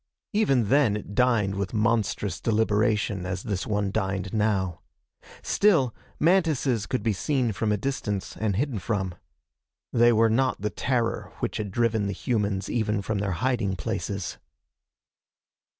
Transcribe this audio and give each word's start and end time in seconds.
Even 0.33 0.69
then 0.69 0.97
it 0.97 1.13
dined 1.13 1.53
with 1.53 1.75
monstrous 1.75 2.41
deliberation 2.41 3.23
as 3.27 3.43
this 3.43 3.67
one 3.67 3.91
dined 3.91 4.33
now. 4.33 4.81
Still, 5.43 5.93
mantises 6.19 6.87
could 6.87 7.03
be 7.03 7.13
seen 7.13 7.51
from 7.51 7.71
a 7.71 7.77
distance 7.77 8.35
and 8.35 8.55
hidden 8.55 8.79
from. 8.79 9.13
They 9.93 10.11
were 10.11 10.27
not 10.27 10.59
the 10.59 10.71
terror 10.71 11.31
which 11.37 11.57
had 11.57 11.69
driven 11.69 12.07
the 12.07 12.13
humans 12.13 12.67
even 12.67 13.03
from 13.03 13.19
their 13.19 13.33
hiding 13.33 13.75
places. 13.75 14.39